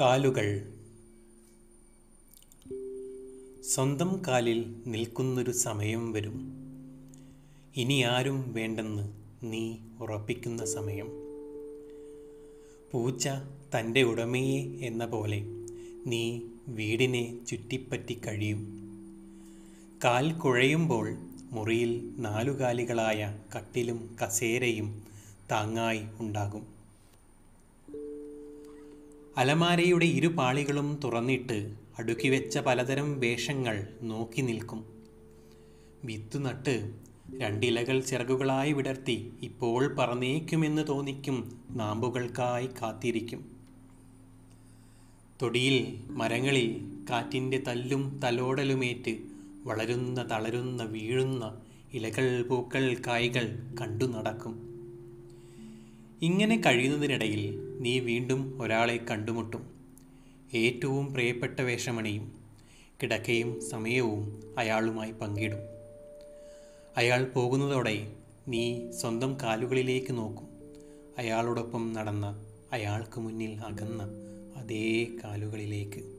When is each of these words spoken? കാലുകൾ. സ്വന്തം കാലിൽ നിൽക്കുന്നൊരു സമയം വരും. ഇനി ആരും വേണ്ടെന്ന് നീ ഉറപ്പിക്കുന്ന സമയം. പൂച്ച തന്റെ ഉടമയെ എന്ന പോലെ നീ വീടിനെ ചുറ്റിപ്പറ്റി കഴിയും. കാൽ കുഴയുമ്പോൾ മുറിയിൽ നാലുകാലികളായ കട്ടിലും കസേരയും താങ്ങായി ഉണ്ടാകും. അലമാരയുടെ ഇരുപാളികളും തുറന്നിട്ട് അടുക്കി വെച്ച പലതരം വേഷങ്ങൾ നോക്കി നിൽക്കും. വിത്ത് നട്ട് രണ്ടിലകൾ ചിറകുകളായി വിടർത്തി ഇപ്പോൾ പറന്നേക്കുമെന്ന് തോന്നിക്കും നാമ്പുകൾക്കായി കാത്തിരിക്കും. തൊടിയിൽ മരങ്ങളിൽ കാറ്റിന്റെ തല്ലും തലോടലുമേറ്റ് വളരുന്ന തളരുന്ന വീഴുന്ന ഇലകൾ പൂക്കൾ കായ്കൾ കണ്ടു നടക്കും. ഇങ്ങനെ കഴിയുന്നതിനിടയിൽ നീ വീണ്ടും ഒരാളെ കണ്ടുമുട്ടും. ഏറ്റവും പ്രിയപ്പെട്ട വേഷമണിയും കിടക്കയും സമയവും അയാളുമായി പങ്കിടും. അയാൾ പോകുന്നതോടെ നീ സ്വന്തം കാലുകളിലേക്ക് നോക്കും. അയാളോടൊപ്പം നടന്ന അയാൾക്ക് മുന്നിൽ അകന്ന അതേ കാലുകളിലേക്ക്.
കാലുകൾ. 0.00 0.72
സ്വന്തം 3.62 4.22
കാലിൽ 4.28 4.74
നിൽക്കുന്നൊരു 4.86 5.50
സമയം 5.50 6.12
വരും. 6.12 6.52
ഇനി 7.76 8.02
ആരും 8.02 8.52
വേണ്ടെന്ന് 8.52 9.12
നീ 9.42 9.76
ഉറപ്പിക്കുന്ന 10.00 10.64
സമയം. 10.64 11.08
പൂച്ച 12.92 13.28
തന്റെ 13.74 14.02
ഉടമയെ 14.02 14.64
എന്ന 14.86 15.06
പോലെ 15.06 15.42
നീ 16.06 16.40
വീടിനെ 16.68 17.38
ചുറ്റിപ്പറ്റി 17.48 18.20
കഴിയും. 18.26 18.66
കാൽ 20.04 20.32
കുഴയുമ്പോൾ 20.32 21.16
മുറിയിൽ 21.52 22.14
നാലുകാലികളായ 22.16 23.38
കട്ടിലും 23.56 24.16
കസേരയും 24.22 25.02
താങ്ങായി 25.50 26.00
ഉണ്ടാകും. 26.18 26.75
അലമാരയുടെ 29.38 30.04
ഇരുപാളികളും 30.04 31.00
തുറന്നിട്ട് 31.04 31.74
അടുക്കി 31.98 32.28
വെച്ച 32.28 32.58
പലതരം 32.58 33.20
വേഷങ്ങൾ 33.20 33.86
നോക്കി 34.02 34.40
നിൽക്കും. 34.40 34.84
വിത്ത് 36.04 36.44
നട്ട് 36.44 36.94
രണ്ടിലകൾ 37.38 38.00
ചിറകുകളായി 38.00 38.72
വിടർത്തി 38.72 39.32
ഇപ്പോൾ 39.42 39.94
പറന്നേക്കുമെന്ന് 39.94 40.88
തോന്നിക്കും 40.88 41.60
നാമ്പുകൾക്കായി 41.70 42.66
കാത്തിരിക്കും. 42.66 43.44
തൊടിയിൽ 45.42 46.00
മരങ്ങളിൽ 46.10 46.88
കാറ്റിന്റെ 47.10 47.58
തല്ലും 47.58 48.20
തലോടലുമേറ്റ് 48.24 49.16
വളരുന്ന 49.64 50.30
തളരുന്ന 50.30 50.82
വീഴുന്ന 50.84 51.60
ഇലകൾ 51.94 52.42
പൂക്കൾ 52.42 52.96
കായ്കൾ 53.06 53.58
കണ്ടു 53.80 54.04
നടക്കും. 54.04 54.66
ഇങ്ങനെ 56.22 56.62
കഴിയുന്നതിനിടയിൽ 56.66 57.65
നീ 57.86 57.98
വീണ്ടും 57.98 58.62
ഒരാളെ 58.62 58.96
കണ്ടുമുട്ടും. 59.10 59.70
ഏറ്റവും 60.54 61.14
പ്രിയപ്പെട്ട 61.14 61.60
വേഷമണിയും 61.60 62.32
കിടക്കയും 63.02 63.68
സമയവും 63.68 64.54
അയാളുമായി 64.58 65.12
പങ്കിടും. 65.12 65.58
അയാൾ 66.96 67.24
പോകുന്നതോടെ 67.24 68.12
നീ 68.48 68.90
സ്വന്തം 68.90 69.36
കാലുകളിലേക്ക് 69.42 70.18
നോക്കും. 70.18 70.48
അയാളോടൊപ്പം 71.18 71.92
നടന്ന 71.92 72.46
അയാൾക്ക് 72.72 73.20
മുന്നിൽ 73.20 73.60
അകന്ന 73.60 74.02
അതേ 74.56 75.06
കാലുകളിലേക്ക്. 75.24 76.15